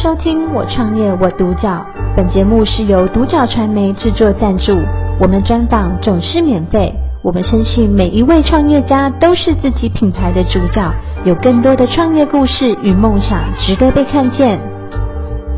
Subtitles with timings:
[0.00, 1.84] 收听我创业我独角，
[2.16, 4.78] 本节目是由独角传媒制作赞助，
[5.20, 6.94] 我们专访总是免费。
[7.20, 10.88] 我们相信每一位创业家都是自己品牌的主角，
[11.24, 14.60] 有更多的创业故事与梦想值得被看见。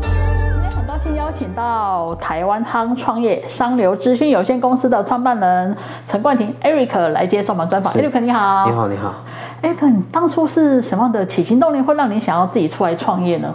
[0.01, 0.09] 今
[0.59, 5.77] 天很高兴邀请到台湾夯创业商流资讯有限公司的创办人
[6.07, 7.93] 陈冠廷 Eric 来接受我们专访。
[7.93, 8.65] Eric 你好。
[8.65, 9.13] 你好，你好。
[9.61, 13.53] Eric，你当初是什么样的起心动念，会让你想要自己出来创业呢？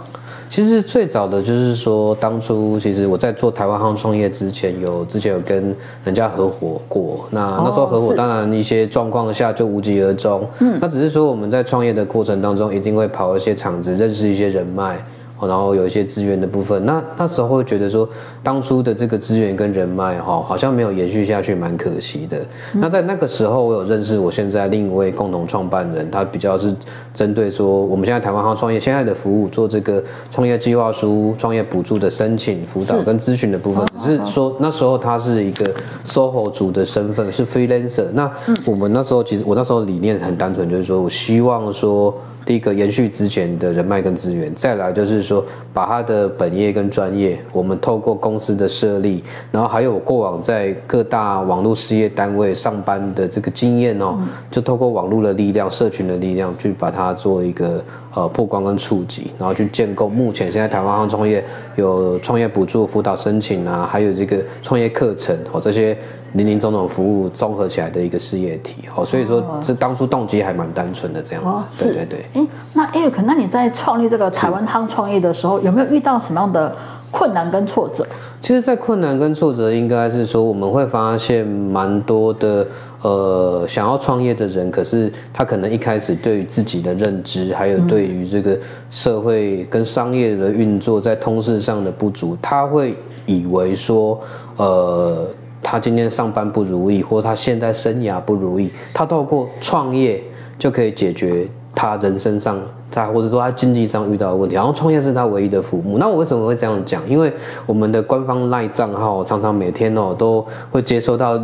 [0.49, 7.27] 其实最早的就是说，当初其实我在做台湾夯创业之前，有之前有跟人家合伙过。
[7.31, 10.47] 那那时候合伙，当然一些状况下就无疾而终。
[10.59, 14.97] 嗯，那只是说我们在创业的过程当中，一定会跑一些场子，认识一些人脉。
[15.41, 18.07] 然后有一些资源的部分，那那时候会觉得说，
[18.41, 22.37] 当初的这个资源跟人脉哈，好像没有延续下去，蛮可惜的。
[22.73, 22.79] 嗯。
[22.81, 26.73] 那在那个时候，我有认识我现在另一位共同创办人，他比较是
[27.13, 35.65] 针对说，我们现在台湾夯创业现在的服务，做这个创业计划书、创业补助的申请、辅导跟咨询的部分，只是说那时候他是一个
[36.05, 38.05] SOHO 族的身份，是 freelancer。
[38.13, 38.31] 那
[38.65, 42.13] 我们那时候其实我那时候理念很单纯，就是说我希望说。
[42.47, 54.17] 第一个延续之前的人脉跟资源，再来就是说把他的本业跟专业，我们透过公司的设立，然后还有过往在各大网络事业单位上班的这个经验哦，
[54.49, 61.43] 就透过网络的力量、社群的力量，去把它做一个呃曝光跟触及，然后去建构目前现在台湾夯创业
[61.75, 65.97] 有创业补助辅导申请啊，还有这个创业课程哦这些。
[66.33, 72.36] 林林总总服务综合起来的一个事业体，哦，所以说这当初动机还蛮单纯的这样子，哦、对对对。
[72.73, 76.75] 那 Eric，那你在创立这个台湾汤创业的时候，有没有遇到什么样的
[77.11, 78.05] 困难跟挫折？
[78.41, 82.67] 其实，在困难跟挫折，应该是说我们会发现蛮多的，
[83.01, 88.57] 呃，想要创业的人，可是他可能一开始对于自己的认知，还有对于这个
[88.89, 94.19] 社会跟商业的运作，在通识上的不足，他会以为说，
[94.57, 95.27] 呃。
[95.63, 100.23] 他今天上班不如意，或他现在生涯不如意，他透过创业
[100.57, 101.45] 就可以解决
[101.77, 105.99] 他人生上他或者说他经济上遇到的问题，然后创业是他唯一的父母。
[105.99, 107.07] 那我为什么会这样讲？
[107.07, 107.31] 因为
[107.67, 111.39] 我们的官方赖账号常常每天哦都会接收到。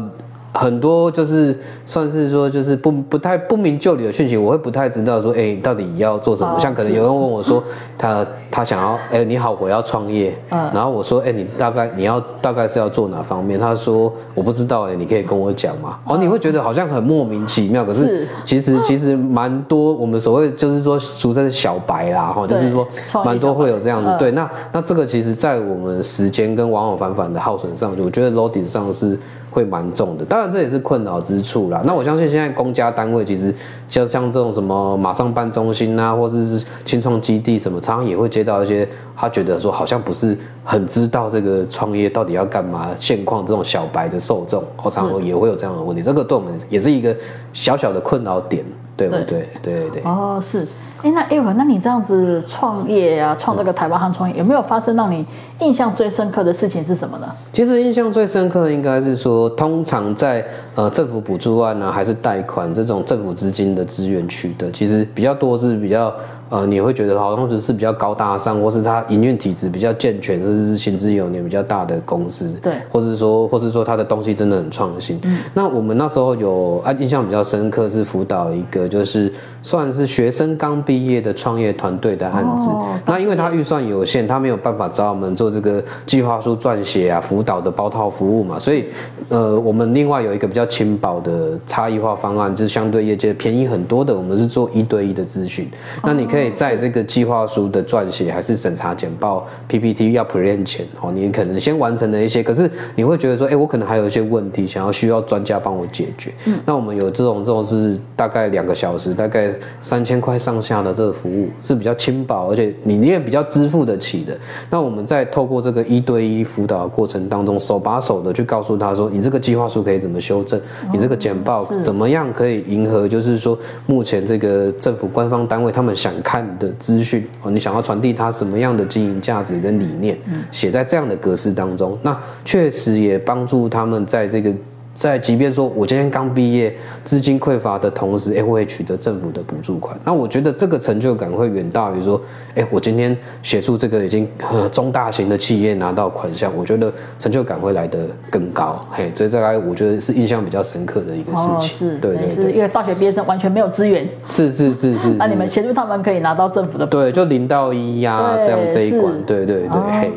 [0.53, 6.59] 很多就是算是说就是不不太不明就里的讯息，我会不太知道说，哎、欸，到底要做什么？
[6.59, 7.63] 像可能有人问我说，
[7.97, 13.59] 他他想要，哎、欸，你好，我要创业，嗯，然后我说，哎、欸，你大概你要大概是要做哪方面？
[13.59, 15.97] 他说我不知道，哎，你可以跟我讲嘛？
[16.05, 22.87] 哦，你会觉得好像很莫名其妙，可是其实其实蛮多我们所谓就是说俗称的小白啦，哈，就是说
[23.25, 29.17] 蛮多会有这样子，对，那那这个其实在我们时间跟往往反反的耗损上，我觉得 loading 上是。
[29.53, 31.83] 会蛮重的，当然这也是困扰之处啦。
[31.85, 33.53] 那我相信现在公家单位其实
[33.87, 46.01] 像像这种什么马上办中心啊，或者是青创基地什么，常常也会接到一些他觉得说好像不是很知道这个创业到底要干嘛，现况这种小白的受众，我常常也会有这样的问题。
[46.01, 47.15] 这个对我们也是一个
[47.53, 48.65] 小小的困扰点，
[48.97, 50.01] 对不对对，对。
[50.03, 50.67] 哦，是。
[51.03, 55.25] 哎，那艾文，那你这样子创业啊，创这个台湾汉创业，有没有发生让你
[55.59, 57.27] 印象最深刻的事情是什么呢？
[57.51, 66.13] 其实印象最深刻的应该是说，通常在呃政府补助案啊，还是贷款这种政府资金的资源取得，其实比较多是比较。
[66.53, 75.19] 呃，你会觉得好像是比较高大上，或是它营运体制比较健全，或者是行之有年比较大的公司，对，或是说，或是说它的东西真的很创新。
[75.23, 79.33] 嗯，那我们那时候有啊，印象比较深刻是辅导一个就是
[79.63, 82.69] 算是学生刚毕业的创业团队的案子。
[82.69, 88.85] 哦，那因为他预算有限，他没有办法找我们做这个计划书撰写啊、辅导的包套服务嘛，所以
[89.29, 95.67] 呃，我们另外有一个比较轻薄的差异化方案，就是相对业界便宜很多的，我们是做一对一的咨询。
[96.03, 96.42] 那你可以。
[96.51, 106.31] 在这个计划书的撰写还是审查简报 PPT 要 present 前，哦，你可能先完成了一些，可是你会觉得说，哎，我可能还有一些问题想要需要专家帮我解决。
[106.45, 114.37] 嗯，那我们有这种这种是大概两个小时，大概三千块上下的这个服务是比较轻薄，而且你也比较支付得起的。
[114.69, 120.59] 那我们在透过这个一对一辅导的过程当中，手把手的去告诉他说，你这个计划书可以怎么修正，
[120.91, 126.32] 你这个简报怎么样可以迎合，就是说目前这个政府官方单位他们想看。
[126.33, 130.17] 看的资讯哦，你想要传递它什么样的经营价值跟理念，
[130.49, 134.51] 写在这样的格式当中，那确实也帮助他们在这个
[134.93, 136.71] 在即便说我今天刚毕业，
[137.03, 139.97] 资金匮乏的同时，哎，我也取得政府的补助款。
[140.05, 142.21] 那我觉得这个成就感会远大于说，
[142.53, 144.27] 哎，我今天协助这个已经
[144.71, 148.79] 中大型的企业拿到款项，我觉得成就感会来得更高。
[148.91, 151.55] 嘿，所以这个我觉得是印象比较深刻的一个事情。
[151.55, 154.07] 哦，是，对对对，是因为大学毕业生完全没有资源。
[154.25, 155.09] 是是是是，是。
[155.17, 156.85] 那你们协助他们可以拿到政府的。
[156.85, 160.11] 对，就零到一呀，啊，这样这一关，对对对，哦，嘿。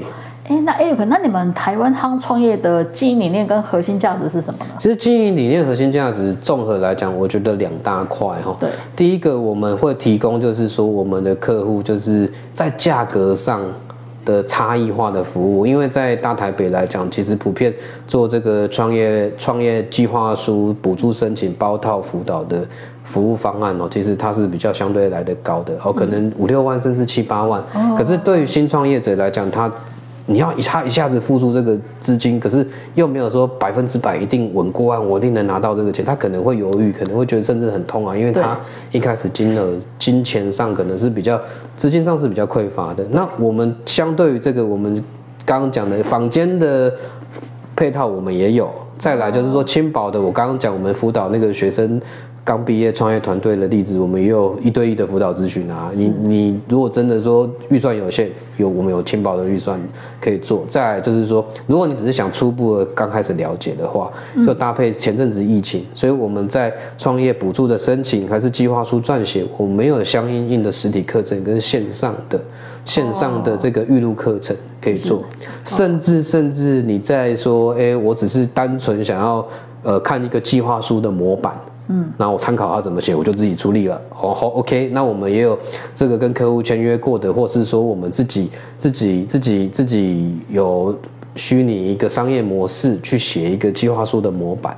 [0.48, 4.74] 哎，那 Eric，那你们台湾夯创业的经营理念跟核心价值是什么呢？
[4.78, 8.56] 其实经营理念、核心价值综合来讲，我觉得两大块哈。
[8.60, 8.70] 对。
[8.94, 13.60] 第一个我们会提供就是说我们的客户就是在价格上
[14.24, 17.74] 的差异化的服务，因为在大台北来讲，其实普遍
[18.06, 22.64] 做这个创业创业计划书补助申请包套辅导的
[23.02, 27.60] 服务方案哦，其实它是比较相对来的高的哦，可能五六万甚至七八万。
[27.74, 27.96] 哦。
[27.98, 29.68] 可是对于新创业者来讲，他
[30.26, 38.58] 你要一下一下子付出这个资金，可是又没有说百分之百一定稳过案，我一定能拿到这个钱，他可能会犹豫，可能会觉得甚至很痛啊，因为他
[38.90, 41.40] 一开始金额金钱上可能是比较
[41.76, 43.06] 资金上是比较匮乏的。
[43.10, 44.94] 那我们相对于这个，我们
[45.44, 46.92] 刚刚讲的房间的
[47.76, 48.68] 配套我们也有，
[48.98, 52.00] 再来就是说轻薄的，我刚刚讲我们辅导那个学生。
[52.46, 55.90] 刚毕业创业团队的例子，我们也有一对一的辅导咨询啊。
[55.92, 59.80] 你你如果真的说预算有限，有我们有轻薄的预算
[60.20, 60.64] 可以做。
[60.68, 64.12] 再来就是说，如果你只是想初步的刚开始了解的话，
[64.46, 72.40] 就搭配前阵子疫情，所以我们在创业补助的申请还是计划书撰写，我们没有相应应的实体课程跟线上的
[72.84, 75.24] 线上的这个预录课程可以做。
[75.64, 79.44] 甚至甚至你在说，哎，我只是单纯想要
[79.82, 81.52] 呃看一个计划书的模板。
[81.88, 84.00] 嗯，那我参考他怎么写，我就自己处理了。
[84.10, 84.90] 好，好，OK。
[84.92, 85.58] 那我们也有
[85.94, 90.98] 这个跟客户签约过的，或是说我们自己自己自己自己有
[91.36, 94.76] 虚拟一个商业模式去写一个计划书的模板，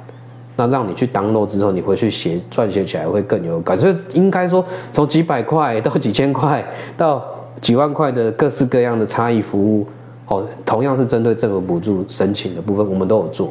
[0.55, 3.79] 那让你去 download 之后，你回去写撰写起来会更有感。
[3.79, 6.65] 所以应该说，从几百块到几千块
[6.97, 7.25] 到
[7.61, 9.87] 几万块的各式各样的差异服务，
[10.29, 13.51] 哦，同样是针对政府补助申请的部分，我们都有做。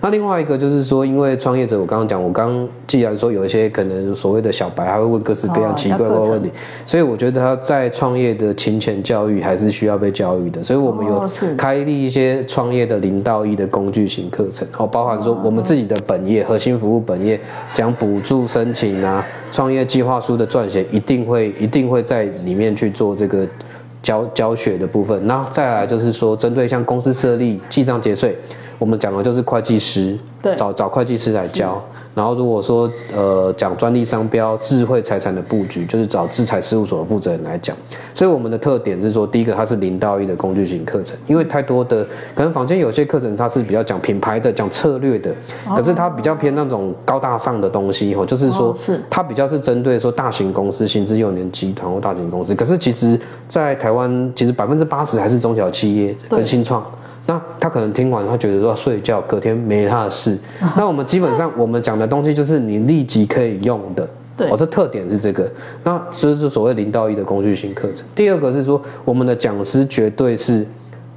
[0.00, 6.50] 那另外一个就是说，因为创业者，我刚刚讲，我刚既然说有一些可能所谓的小白，他会问各式各样奇怪怪的问题，
[6.84, 17.40] 所以我觉得他在创业的勤前教育还是需要被教育的，所以我们有开立一些创业的零到一的工具型课程，哦，包含说我们自己的本业核心服务本业
[17.74, 23.44] 讲补助申请啊，创业计划书的撰写，一定会一定会在里面去做这个
[24.08, 25.26] 教教学的部分。
[25.26, 28.34] 那再来就是说，针对像公司设立、记账结税。
[28.78, 31.82] 我们讲的就是会计师，对，找找会计师来教。
[32.14, 37.76] 然后如果说呃讲专利商标、智慧财产的布局，就是找智财事务所的负责人来讲。
[38.12, 42.04] 所以我们的特点是说，第一个它是零到一的工具型课程，因为太多的
[42.34, 45.32] 可能坊间有些课程它是比较讲品牌的、讲策略的，
[45.76, 48.76] 可是它比较偏那种高大上的东西，就是说
[49.08, 52.52] 它比较是针对说大型公司、新制幼年集团或大型公司。
[52.54, 56.84] 可是其实，在台湾其实百分之八十还是中小企业跟新创。
[57.30, 60.38] 那他可能听完，他觉得说睡觉，隔天没他的事。
[60.74, 65.46] 那我们基本上我们讲的东西就是你立即可以用的，对，我这特点是这个。
[65.84, 68.06] 那这是所谓零到一的工具型课程。
[68.14, 70.66] 第二个是说，我们的讲师绝对是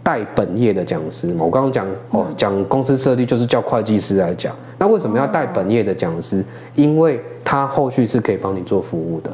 [0.03, 1.45] 带本业的讲师嘛。
[1.45, 4.53] 我刚刚讲哦，讲公司设立就是叫会计师来讲。
[4.77, 6.43] 那为什么要带本业的讲师？
[6.75, 9.31] 因为他后续是可以帮你做服务的。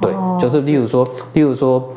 [0.00, 1.88] 对，就是例如说，例如说。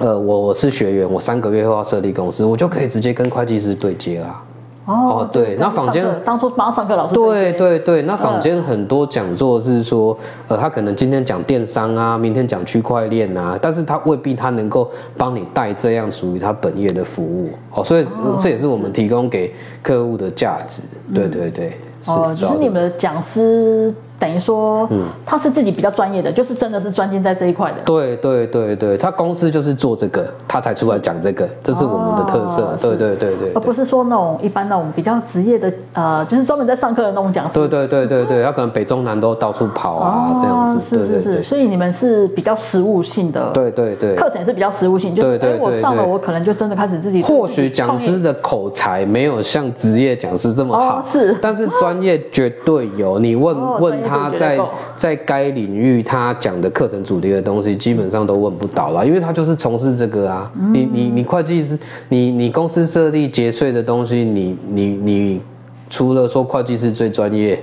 [0.00, 4.42] 呃，我我是学员，我三个月后要设立公司，我就可以直接跟会计师对接啦。
[4.86, 10.16] 哦，哦对，那坊间当初帮上课老师对对对，那坊间很多讲座是说，
[10.48, 17.50] 呃，他可能今天讲电商啊，明天讲区块链啊，但是他未必他能够帮你带这样属于他本业的服务。
[17.74, 18.06] 哦，所以
[18.40, 20.80] 这也是我们提供给客户的价值。
[21.14, 21.76] 对对对。
[22.06, 23.94] 哦，就是你们的讲师。
[24.20, 27.78] 等于说，嗯，他是自己比较专业的，就是真的是专精在这一块的。
[27.86, 32.76] 对对对对，他公司就是做这个，他才出来讲这个，这是我们的特色。
[32.80, 37.54] 对对对对，而不是说那种一般那种比较职业的，呃，就是专门在上课的那种讲师。
[37.54, 40.80] 对对对对对，他可能北中南都到处跑啊，这样子。
[40.80, 43.50] 是是是，所以你们是比较实务性的。
[43.54, 44.14] 对对对。
[44.16, 47.22] 课程也是比较实务性，就是哎，我上了，我可能就真的开始自己。
[47.22, 53.18] 或许讲师的口才没有像职业讲师这么好，是，但是专业绝对有。
[53.18, 54.58] 你问问他在。
[54.96, 60.52] 在该领域，他讲的课程主题的东西，基本上都问不到了，因为他就是从事这个啊。
[60.60, 61.78] 嗯、你你你会计师，
[62.10, 65.40] 你你公司设立节税的东西，你你你
[65.88, 67.58] 除了说会计师最专业，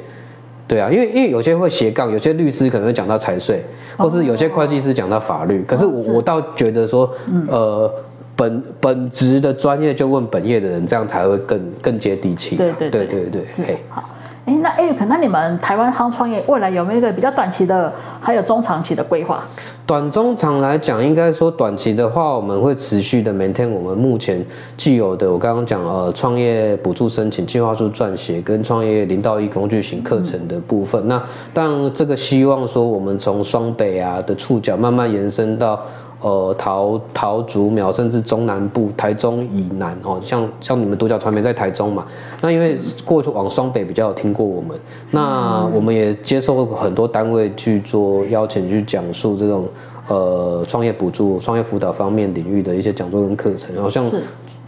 [0.68, 3.64] 对啊，因为因为有些会斜杠，有些律师可能会讲到财税，
[3.96, 5.60] 或是有些会计师讲到法律。
[5.60, 7.08] 哦、可是我是我倒觉得说，
[7.48, 7.92] 呃，
[8.36, 12.56] 本本职的专业就问本业的人，这样才会更更接地气。
[12.56, 14.10] 对对对对，对对对，是，好。
[14.48, 19.44] 哎，那 Eric，那你们台湾夯创业未来有没有一个比较短期的，还有中长期的规划？
[19.86, 24.46] 短中长来讲，应该说短期的话，我们会持续的 maintain 我们目前
[24.78, 31.04] 既有的，我刚刚讲呃创业补助申请、计划书撰写跟创业零到一工具型课程的部分。
[31.04, 31.24] 嗯、那
[31.54, 35.82] 当这个希望说我们从双北啊的触角慢慢延伸到。
[36.20, 42.08] 呃，桃桃竹苗，甚至中南部、台中以南哦，像像你们独角传媒在台中嘛，
[42.42, 44.76] 那因为过去往双北比较有听过我们，
[45.12, 49.68] 那我们也接受过很多单位去做邀请去讲述这种
[50.08, 54.04] 呃创业补助、创业辅导方面领域的一些讲座跟课程，好像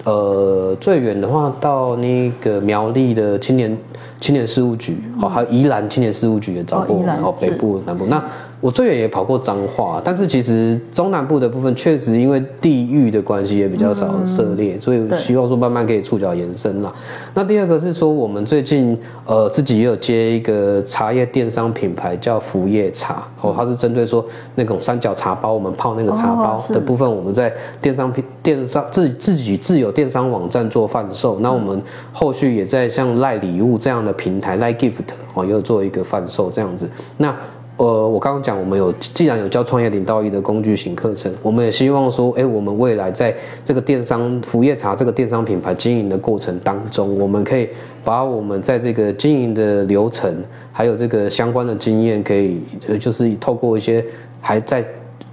[0.03, 3.75] 呃最远的话到那个苗栗的青年
[4.19, 8.23] 青年事务局，哦，还有宜兰青年事务局也找过我们，然后北部南部那。
[8.61, 16.93] 我最远也跑过彰化，但是其实中南部的部分确实因为地域的关系也比较少涉猎，嗯、所以希望说慢慢可以触角延伸啦。
[17.33, 24.25] 那第二个是说我们最近呃自己也有接一个茶叶电商品牌叫福叶茶，哦，它是针对说
[24.55, 34.95] 那种三角茶包，我们泡那个茶包的部分，我们在电商品电商自自己自有电商网站做贩售，那我们后续也在像赖礼物这样的平台赖 gift
[35.33, 37.33] 哦，又做一个贩售这样子，那。
[37.79, 43.33] 呃，我刚刚讲，我们有既然有教创业零到一的工具型课程，我们也希望说，哎，我们未来在
[43.63, 47.69] 这个电商福叶茶这个电商品牌经营的过程当中，我们可以
[48.03, 50.43] 把我们在这个经营的流程，
[50.73, 52.59] 还有这个相关的经验，可以，
[52.99, 54.03] 就是透过一些
[54.41, 54.85] 还在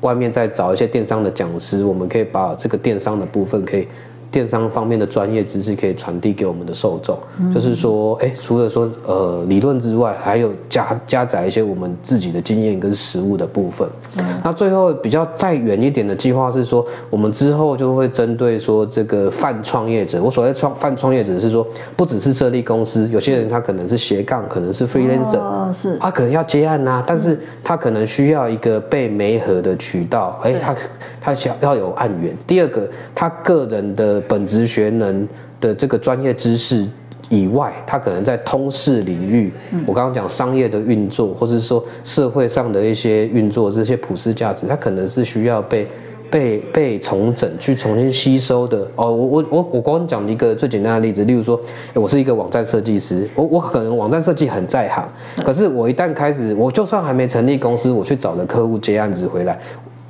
[0.03, 3.88] 外面再找一些电商的讲师，我们可以把这个电商的部分可以。
[4.30, 13.88] 电商方面的专业知识可以传递给我们的受众，嗯、就是说，哎，除了说呃理论之外，还有加加载一些我们自己的经验跟实务的部分。
[14.18, 21.66] 嗯、那最后比较再远一点的计划是说，我们之后就会针对说这个泛创业者，我所谓创泛创业者是说，
[21.97, 30.75] 不只是设立公司，有些人他可能是斜杠，可能是 freelancer，、哦、是，他可能要接案呐、啊，但是他可能需要一个被媒合的渠道，哎，他
[31.21, 32.37] 他想要有案源。
[32.47, 34.15] 第二个，他个人的。
[34.20, 35.28] 本职学能
[35.61, 36.87] 的这个专业知识
[37.28, 45.88] 以外，他可能在通识领域，嗯、我刚刚讲商业的运作，或者说社会上的一些运作，这些普世价值，他可能是需要被
[46.30, 48.88] 被被重整，去重新吸收的。
[48.94, 51.61] 哦，我我我我光讲一个最简单的例子，例如说，
[51.94, 55.08] 我是一个网站设计师，我我可能网站设计很在行，
[55.44, 59.58] 可是我一旦开始，我就算还没成立公司，我去找的客户接案子回来，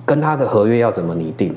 [0.04, 1.54] 跟他的合约要怎么拟定？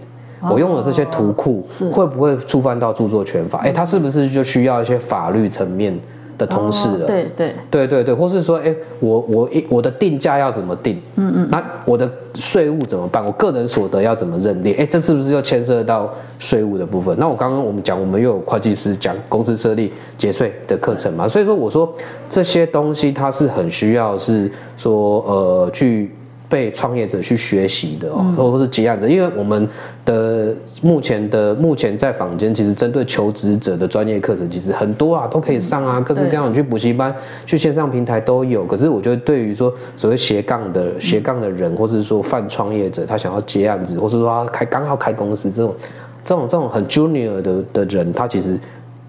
[0.49, 3.59] 我用了这些图库，会不会触犯到著作权法？
[3.59, 5.99] 哎，它是不是就需要一些法律层面
[6.37, 7.05] 的通识了？
[7.05, 11.01] 对对对对对，或是说，哎，我我我的定价要怎么定？
[11.15, 13.25] 嗯嗯，那我的税务怎么办？
[13.25, 14.73] 我个人所得要怎么认定？
[14.75, 17.17] 哎，这是不是又牵涉到税务的部分？
[17.19, 21.27] 那我刚刚我们讲，我们又有会计师讲公司设立节税的课程嘛？
[21.27, 21.93] 所以说我说
[22.29, 26.11] 这些东西它是很需要是说呃去。
[26.49, 29.67] 被创业者去学习的哦，或者是接案者，因为我们
[30.03, 37.15] 的目前的目前在坊间，其实针对求职者的专业课程其实很多啊，都可以上啊，各式各样，你去补习班、
[37.45, 38.65] 去线上平台都有。
[38.65, 45.75] 可是我觉得对于说所谓斜杠的斜杠的人，或者是说泛创业者，他想要接案子，或是说他开刚好开公司这种
[46.23, 48.59] 这种这种很 junior 的的人，他其实。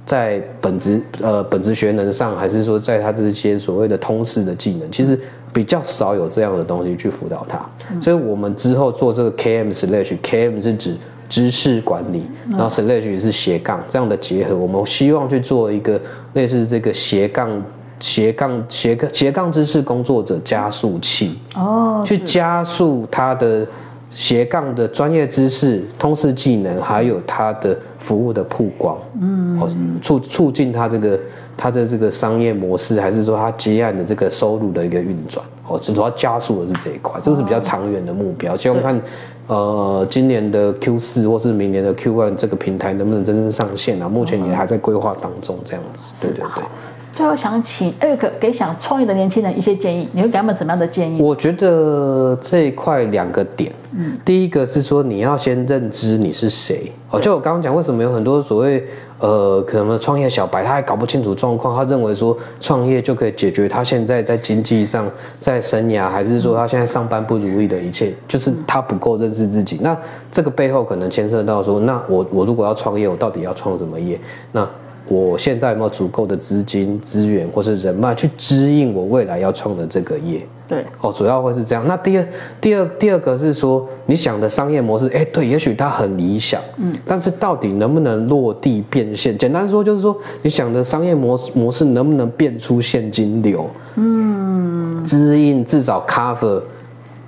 [0.06, 5.18] 在本职呃本职学能上，还是说在他这些所谓的通识的技能，其实
[5.52, 7.60] 比较少有这样的东西去辅导他。
[7.92, 10.96] 嗯、所以我们之后做这个 KM slash KM 是指
[11.28, 14.56] 知识管理，然后 slash 也是斜杠这样的结合。
[14.56, 16.00] 我们希望去做一个
[16.32, 17.62] 类似这个斜杠
[18.00, 23.64] 斜杠斜杠斜杠知识工作者加速器哦，去加速他的
[24.10, 27.78] 斜杠的专业知识、通识技能，还有他的。
[28.10, 29.70] 服务的曝光，嗯，哦，
[30.02, 31.20] 促促进他这个
[31.56, 38.56] 他的这个商业模式，还是说他接案的这个收入的一个运转，哦，主要加速的是这一块，这个是比较长远的目标。
[38.56, 39.00] 希望看，
[39.46, 44.08] 呃，今年的 Q 四或是明年的 Q one 这个平台能不能真正上线啊？
[44.08, 46.64] 目前也还在规划当中，这样子，对对对。
[47.12, 51.20] 最后想请 Eric 给想创业的年轻人一些建议，你会给他们什么样的建议？
[51.20, 58.84] 我觉得这一块两个点，嗯，第一个是说你要先认知你是谁，哦，就我刚刚讲，为什么有很多所谓
[59.18, 69.78] 呃可能创业小白，他还搞不清楚状况，他认为说创业就可以解决他现在在经济上、在生涯，还是说他现在上班不如意的一切，就是他不够认识自己。
[69.82, 69.96] 那
[70.30, 74.18] 这个背后可能牵涉到说，那我我如果要创业，我到底要创什么业？
[74.52, 74.68] 那
[75.10, 80.46] 我现在有没有足够的资金、资源或是人脉去支应我未来要创的这个业？
[80.68, 81.84] 对，哦，主要会是这样。
[81.88, 82.28] 那第二、
[82.60, 89.36] 第二、第二个是说，你想的商业模式，哎，对，也许它很理想，嗯，但是到底能不能落地变现？
[89.36, 93.68] 简单说就是说，你想的商业模式模式能不能变出现金流？
[93.96, 96.62] 嗯，支应至少 cover，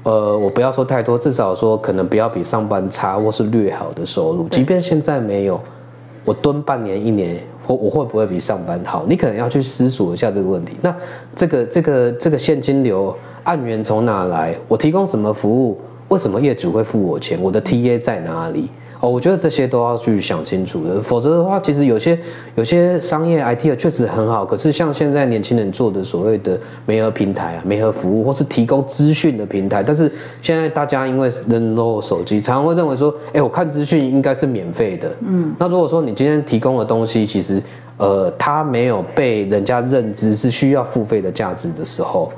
[0.05, 5.61] 呃，我不要说太多，至少说可能不要比上班差，或是略好的收入，即便现在没有。
[6.25, 9.05] 我蹲半年一年，我我会不会比上班好？
[9.09, 10.75] 你可能要去思索一下这个问题。
[10.83, 10.95] 那
[11.35, 14.57] 这个这个这个现金流按源从哪来？
[14.69, 15.81] 我提供什么服务？
[16.09, 17.41] 为什么业主会付我钱？
[17.41, 18.69] 我的 TA 在哪里？
[19.03, 22.17] 哦，我觉得这些都要去想清楚的，否则的话，其实有些
[22.55, 26.57] 有些商业 IT 确实很好，可是像现在年轻人做的所谓的
[26.87, 30.09] 媒合平台啊、媒合服务，或是提供资讯的平台，但是
[30.41, 37.61] 现在大家因为人都有手机，常常会认为说，哎，我看资讯应该是免费的，嗯，那如果说你今天提供的东西，其实
[37.97, 42.33] 呃，它没有被人家认知是需要付费的价值的时候，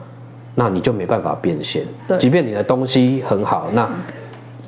[0.55, 3.87] 那你就没办法变现，对，即便你的东西很好，那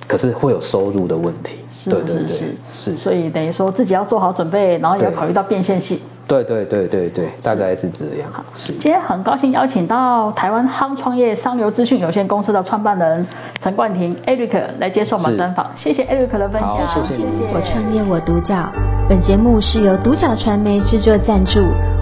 [0.06, 1.56] 可是会有收入的问题。
[1.90, 5.98] 对对对，是是，所以等于说自己要做好准备，然后也要考虑到变现性。
[6.28, 8.28] 对对对对对，大概是这样。
[8.32, 8.72] 好，是。
[8.72, 13.24] 今天很高兴邀请到台湾夯创业商流资讯有限公司的创办人
[13.60, 15.70] 陈冠廷 Eric 来接受我们专访。
[15.76, 16.88] 谢谢 Eric 的分享。
[16.88, 17.22] 谢谢。
[17.54, 18.72] 我创业我独角，
[19.08, 21.60] 本节目是由独角传媒制作赞助，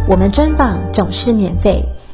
[0.08, 1.84] 我们专访总是免费。